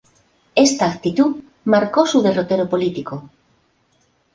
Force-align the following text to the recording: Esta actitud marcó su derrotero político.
Esta 0.55 0.89
actitud 0.89 1.43
marcó 1.65 2.07
su 2.07 2.23
derrotero 2.23 2.67
político. 2.67 3.29